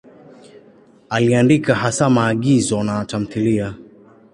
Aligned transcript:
Aliandika 1.09 1.75
hasa 1.75 2.09
maigizo 2.09 2.83
na 2.83 3.05
tamthiliya. 3.05 3.73